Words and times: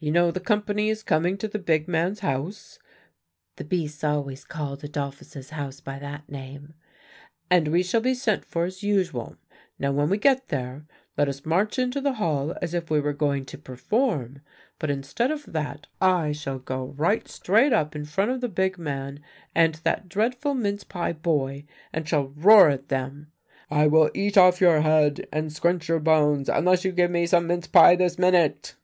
"'You 0.00 0.10
know 0.10 0.30
the 0.30 0.40
company 0.40 0.88
is 0.88 1.02
coming 1.02 1.36
to 1.36 1.46
the 1.46 1.58
big 1.58 1.86
man's 1.86 2.20
house' 2.20 2.78
the 3.56 3.64
beasts 3.64 4.02
always 4.02 4.42
called 4.42 4.82
Adolphus's 4.82 5.50
house 5.50 5.80
by 5.82 5.98
that 5.98 6.26
name 6.30 6.72
'and 7.50 7.68
we 7.68 7.82
shall 7.82 8.00
be 8.00 8.14
sent 8.14 8.46
for 8.46 8.64
as 8.64 8.82
usual. 8.82 9.36
Now, 9.78 9.92
when 9.92 10.08
we 10.08 10.16
get 10.16 10.48
there, 10.48 10.86
let 11.18 11.28
us 11.28 11.44
march 11.44 11.78
into 11.78 12.00
the 12.00 12.14
hall 12.14 12.56
as 12.62 12.72
if 12.72 12.88
we 12.88 13.00
were 13.00 13.12
going 13.12 13.44
to 13.44 13.58
perform. 13.58 14.40
But 14.78 14.88
instead 14.90 15.30
of 15.30 15.44
that 15.52 15.88
I 16.00 16.32
shall 16.32 16.58
go 16.58 16.94
right 16.96 17.28
straight 17.28 17.74
up 17.74 17.94
in 17.94 18.06
front 18.06 18.30
of 18.30 18.40
the 18.40 18.48
big 18.48 18.78
man 18.78 19.20
and 19.54 19.74
that 19.84 20.08
dreadful 20.08 20.54
mince 20.54 20.84
pie 20.84 21.12
boy, 21.12 21.66
and 21.92 22.08
shall 22.08 22.28
roar 22.28 22.70
at 22.70 22.88
them: 22.88 23.30
'I 23.70 23.88
will 23.88 24.10
eat 24.14 24.38
off 24.38 24.62
your 24.62 24.80
head 24.80 25.28
and 25.30 25.52
scrunch 25.52 25.86
your 25.86 26.00
bones, 26.00 26.48
unless 26.48 26.82
you 26.82 26.92
give 26.92 27.10
me 27.10 27.26
some 27.26 27.46
mince 27.46 27.66
pie 27.66 27.94
this 27.94 28.18
minute! 28.18 28.76